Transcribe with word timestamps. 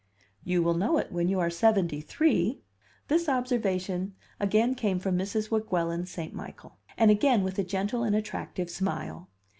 "You 0.43 0.63
will 0.63 0.73
know 0.73 0.97
it 0.97 1.11
when 1.11 1.29
you 1.29 1.39
are 1.39 1.51
seventy 1.51 2.01
three." 2.01 2.63
This 3.07 3.29
observation 3.29 4.15
again 4.39 4.73
came 4.73 4.97
from 4.97 5.15
Mrs. 5.15 5.51
Weguelin 5.51 6.07
St. 6.07 6.33
Michael, 6.33 6.79
and 6.97 7.11
again 7.11 7.43
with 7.43 7.59
a 7.59 7.63
gentle 7.63 8.01
and 8.03 8.15
attractive 8.15 8.71
smile. 8.71 9.29